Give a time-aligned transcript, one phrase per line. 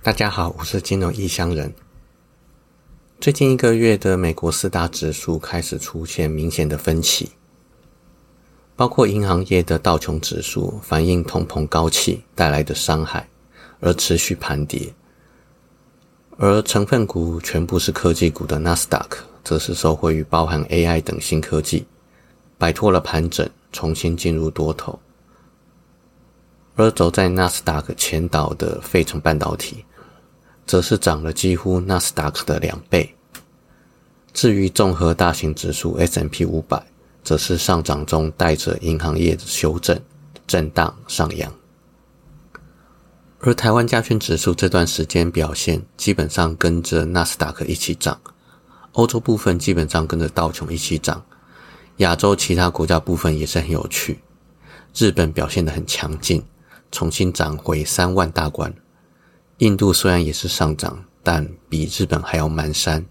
[0.00, 1.74] 大家好，我是金融异乡人。
[3.20, 7.32] 最近一个月的美国四大指数开始出现明显的分歧，
[8.76, 13.28] 包括银行业的道琼指数反映通膨高企带来的伤害
[13.80, 14.94] 而持续盘跌，
[16.36, 21.84] 而成分股全部是科技股的纳斯达克则是受惠于包含 AI 等新科技，
[22.56, 24.96] 摆脱了盘整，重新进入多头。
[26.76, 29.84] 而走在纳斯达克前导的费城半导体。
[30.68, 33.12] 则是涨了几乎纳斯达克的两倍。
[34.34, 36.80] 至于综合大型指数 S&P 五百，
[37.24, 39.98] 则是上涨中带着银行业的修正，
[40.46, 41.50] 震荡上扬。
[43.40, 48.20] 而台湾加权指数这段时间表现基本上跟着纳斯达克一起涨，
[48.92, 51.24] 欧洲部分基本上跟着道琼一起涨，
[51.96, 54.20] 亚洲其他国家部分也是很有趣。
[54.94, 56.44] 日本表现得很强劲，
[56.92, 58.72] 重新涨回三万大关。
[59.58, 63.04] 印度虽然也是上涨，但比日本还要蹒跚。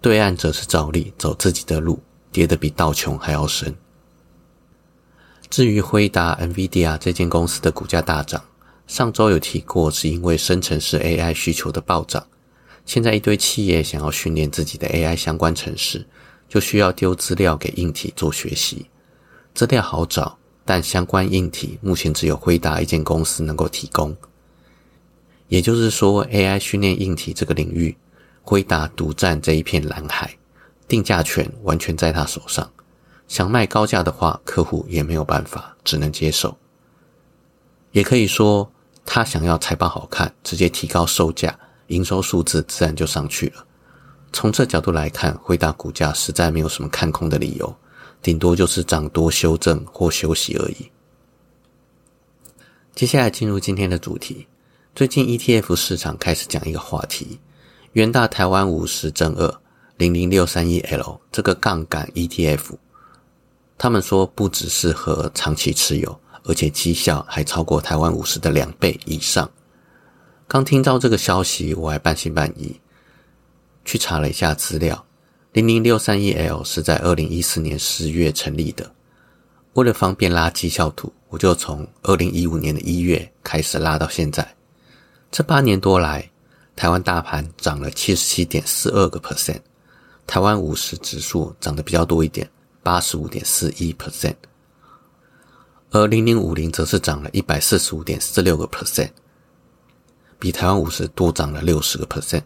[0.00, 2.00] 对岸则是照例走自己的路，
[2.32, 3.72] 跌得比道琼还要深。
[5.48, 8.42] 至于辉达 （NVIDIA） 这间公司的股价大涨，
[8.88, 12.26] 上周有提过，是因为生成式 AI 需求的暴涨。
[12.84, 16.04] 现在一堆企业想要训练自己的 AI 相关程式，
[16.48, 18.86] 就需要丢资料给硬体做学习。
[19.54, 24.16] 资料好找，但相关硬体目前只有辉达一间公司能够提供。
[25.48, 27.96] 也就是说，AI 训练硬体这个领域，
[28.42, 30.36] 辉达独占这一片蓝海，
[30.88, 32.68] 定价权完全在他手上。
[33.28, 36.56] 想卖高价的话，客户也没有办法，只能接受。
[37.92, 38.70] 也可以说，
[39.04, 43.64] 他想要财报好看，直接提高售价，营收数字自然就上去了。
[44.32, 47.74] 从这角度来看，辉达股价实在没有什么看空的理由，
[48.20, 50.90] 顶多就是涨多修正或休息而已。
[52.94, 54.46] 接下来进入今天的主题。
[54.96, 57.38] 最近 ETF 市场开始讲一个话题，
[57.92, 59.60] 元大台湾五十正二
[59.98, 62.62] 零零六三一 L 这个杠杆 ETF，
[63.76, 69.50] 他们说不只适合长期持有，而且绩效还超过台湾五十的两倍以上。
[70.48, 72.80] 刚听到这个消息，我还半信半疑，
[73.84, 75.04] 去查了一下资料，
[75.52, 78.90] 零零六三一 L 是在二零一四年十月成立的。
[79.74, 84.55] 为了方便拉绩效图，我就从二零一五年的一月开始拉到现在。
[85.36, 86.30] 这八年多来，
[86.74, 89.60] 台湾大盘涨了七十七点四二个 percent，
[90.26, 92.48] 台湾五十指数涨得比较多一点，
[92.82, 94.36] 八十五点四一 percent，
[95.90, 99.10] 而零零五零则是涨了一百四十五点四六个 percent，
[100.38, 102.44] 比台湾五十多涨了六十个 percent。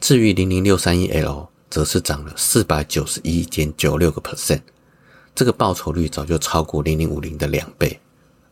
[0.00, 4.62] 至于零零六三一 L，则是涨了四百九十一点九六个 percent，
[5.32, 8.00] 这个报酬率早就超过零零五零的两倍，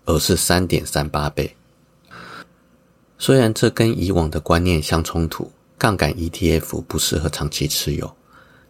[0.04, 1.56] 而是三点三八倍。
[3.26, 8.14] 虽然这跟以往的观念相冲突，杠杆 ETF 不适合长期持有，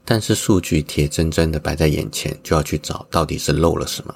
[0.05, 4.15] 但是数据铁铮铮的摆在眼前，就要去找到底是漏了什么。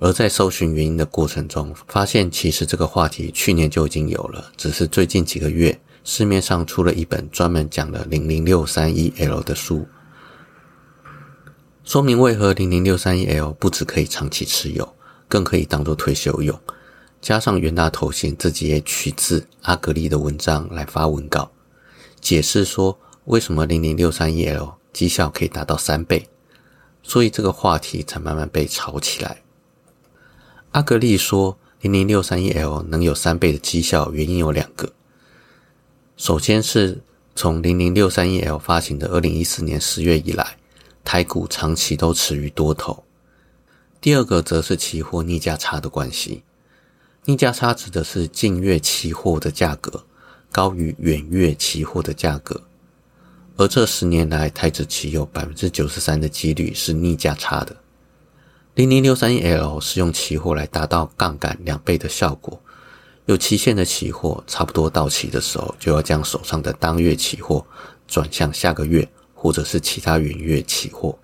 [0.00, 9.86] 而在搜寻原因的过程中，发现其实这个话题去年就已经有了，只是最近几个月市面上出了一本专门讲了零零六三一 L 的书，
[11.84, 14.96] 说明为何零零六三一 L 不只可以长期持有，
[15.28, 16.60] 更可以当做退休用。
[17.20, 21.50] 加上元大头衔，自己也取自阿格丽的文章来发文稿，
[22.20, 26.28] 解释说为什么零零六三一 L 绩效可以达到三倍，
[27.02, 29.42] 所以这个话题才慢慢被炒起来。
[30.70, 34.92] 阿格丽说，零零六三一 L 能有三倍的绩效，原因有两个。
[36.16, 37.00] 首先是
[37.34, 40.56] 从零零六三一 L 发行的二零一四年十月以来，
[41.04, 43.04] 台股长期都持于多头。
[44.00, 46.44] 第二个则是期货逆价差的关系。
[47.24, 50.04] 逆价差指的是近月期货的价格
[50.50, 52.62] 高于远月期货的价格，
[53.56, 57.76] 而这十年来，台指期有百分之九十三的几率是逆价差的。
[58.74, 62.58] 零零六三一 L 是用期货来达到杠杆两倍的效果，
[63.26, 67.66] 有期限的期货差不多到期的时候，就要将手上的当月期货
[68.06, 71.18] 转向下个月或者是其他远月期货。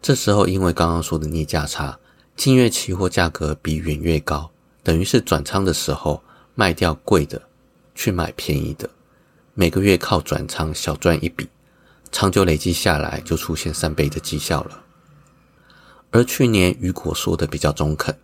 [0.00, 1.98] 这时候，因为刚刚说的逆价差，
[2.36, 4.50] 近月期货价格比远月高。
[4.84, 6.22] 等于是转仓的时候
[6.54, 7.40] 卖掉贵的，
[7.94, 8.88] 去买便宜的，
[9.54, 11.48] 每个月靠转仓小赚一笔，
[12.12, 14.82] 长久累积下来就出现三倍的绩效了。
[16.10, 18.14] 而去年雨果说的比较中肯，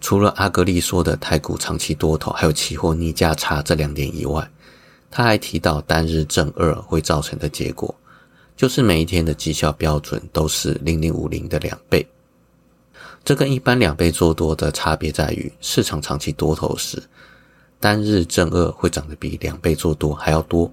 [0.00, 4.50] 除了阿格丽说的太股长期多头，还有期货逆价差这两点以外，
[5.10, 7.94] 他还提到单日正二会造成的结果，
[8.56, 12.06] 就是每一天的绩效标准都是零零五零的两倍。
[13.26, 17.02] 这跟一般两倍做多的差别在于，市场长期多头时，
[17.80, 20.72] 单日正二会涨得比两倍做多还要多，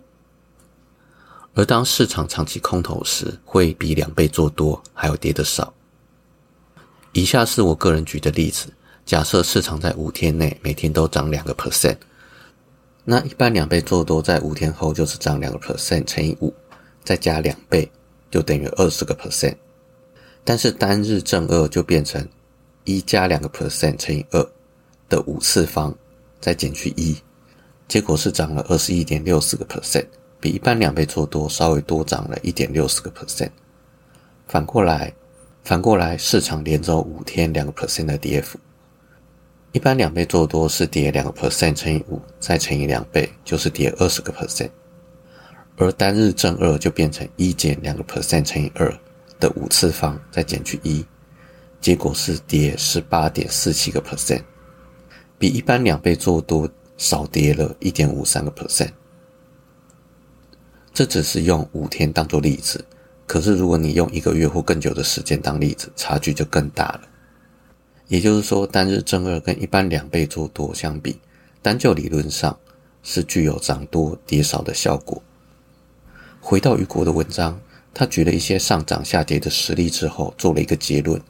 [1.56, 5.74] 而当市场长期空头时，会比两倍做多还要跌得少。
[7.14, 8.72] 以下是我个人举的例子：
[9.04, 11.98] 假设市场在五天内每天都涨两个 percent，
[13.04, 16.54] 那一般两倍做多在五天后就是涨两个 percent 乘以五，
[17.04, 17.92] 再加两倍
[18.30, 19.56] 就等于二十个 percent。
[20.44, 22.28] 但是单日正二就变成
[22.86, 24.46] 一加两个 percent 乘以二
[25.10, 25.96] 的五次方。
[26.40, 27.16] 再减去一，
[27.88, 30.06] 结果是涨了二十一点六四个 percent，
[30.42, 33.50] 比一般两倍做多稍微多涨了一点六四个 percent。
[34.46, 35.14] 反过来，
[35.64, 38.60] 反过来，市场连走五天两个 percent 的跌幅，
[39.72, 44.70] 一般两倍做多是跌两个 percent 乘以五，再乘以两倍就是跌二十个 percent，
[45.78, 48.94] 而单日正二就变成一减两个 percent 乘以二
[49.40, 51.06] 的五次方，再减去一，
[51.84, 54.42] 结果是跌十八点四七个 percent。
[55.38, 58.92] 比一般两倍做多少跌了一点五三个 percent，
[60.94, 62.86] 这只是用五天当做例子，
[63.28, 67.02] 可是如果你用一个月或更久的时间当例子，差距就更大了。
[68.08, 71.20] 也就是说，单日正二跟一般两倍做多相比，
[71.62, 72.58] 单就理论上
[73.02, 75.22] 是具有涨多跌少的效果。
[76.40, 77.60] 回到雨果的文章，
[77.94, 81.22] 他举了一些上涨下跌的实例之后，做了一个结论：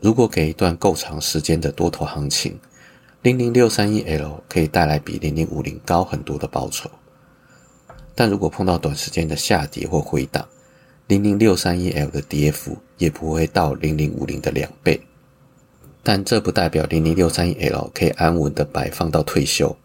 [0.00, 2.58] 如果给一段够长时间的多头行情。
[3.22, 6.88] 零零六三一 L 可以带来比零零五零高很多的报酬，
[8.14, 10.46] 但如果碰到短时间的下跌或回档，
[11.08, 15.00] 零零六三一 L 的跌幅也不会到零零五零的两倍。
[16.04, 19.76] 但这不代表零零六三一 L 可以安稳的摆放到退休，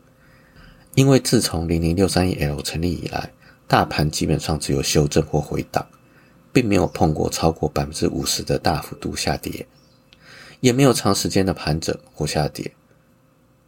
[0.94, 3.32] 因为自从零零六三一 L 成立以来，
[3.68, 5.84] 大盘基本上只有修正或回档，
[6.52, 9.66] 并没有碰过超过百分之五十的大幅度下跌，
[10.64, 12.72] 也没有长时间的盘整或下跌。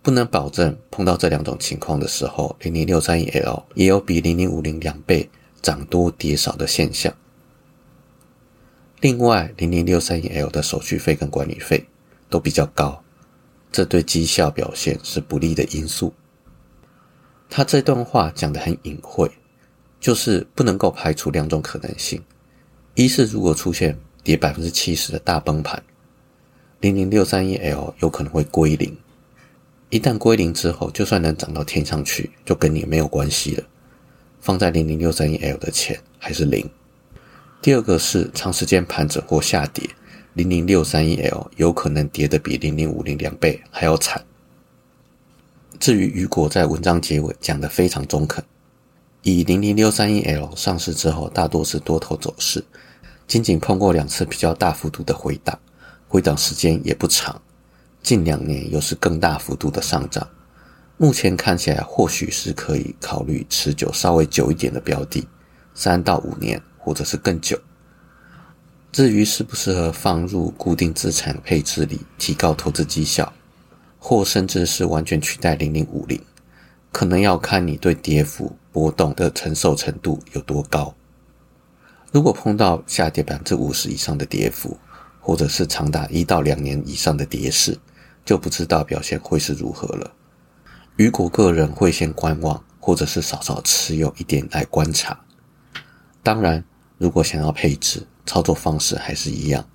[0.01, 5.29] 不能保证碰到这两种情况的时候，零零六三一 L 也有比零零五零两倍
[5.61, 7.13] 涨多跌少的现象。
[9.01, 11.85] 另外，零零六三一 L 的手续费跟管理费
[12.29, 13.03] 都比较高，
[13.73, 16.13] 这对绩效表现是不利的因素。
[17.49, 19.29] 他这段话讲得很隐晦，
[19.99, 22.23] 就是不能够排除两种可能性：
[22.93, 25.83] 一是如果出现跌百分之七十的大崩盘，
[26.85, 28.95] 零零六三一 L 有可能会归零。
[29.89, 33.63] 一旦归零之后，就算能涨到天上去，就跟你没有关系了。
[34.39, 36.69] 放在零零六三一 L 的钱还是零。
[37.59, 39.89] 第二个是长时间盘整或下跌，
[40.35, 44.23] 零零六三一 L 有可能跌得比零零五零两倍还要惨。
[45.79, 48.43] 至于雨果在文章结尾讲的非常中肯，
[49.23, 52.63] 以零零六三一 L 上市之后，大多是多头走势，
[53.25, 55.57] 仅仅碰过两次比较大幅度的回档，
[56.07, 57.41] 回档时间也不长。
[58.01, 60.27] 近两年又是更大幅度的上涨，
[60.97, 65.27] 目前看起来或许是可以考虑持久稍微久一点的标的，
[65.73, 67.59] 三到五年或者是更久。
[68.91, 73.33] 至于适不适合放入固定资产配置里提高投资绩效，
[73.99, 76.21] 或甚至是完全取代零零五零，
[76.91, 80.95] 可能要看你对跌幅波动的承受程度有多高。
[82.11, 84.77] 如果碰到下跌百分之五十以上的跌幅，
[85.25, 87.75] 或者是长达一到两年以上的跌势，
[88.23, 90.13] 就不知道表现会是如何了。
[90.97, 95.19] 雨果个人会先观望，或者是少少持有一点来观察。
[96.21, 96.63] 当然，
[96.99, 99.67] 如果想要配置，操作方式还是一样，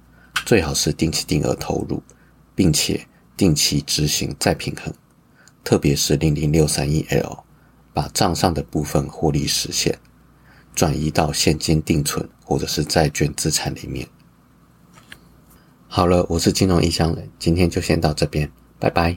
[0.47, 2.01] 最好是定期定额投入，
[2.55, 3.05] 并且
[3.37, 4.95] 定期执行再平衡。
[5.65, 7.43] 特别是零零六三一 L，
[7.93, 9.99] 把账上的部分获利实现，
[10.77, 14.07] 转移到现金定存或者是债券资产里面。
[15.93, 19.17] 好了，我是金融异乡人，今天就先到这边，拜拜。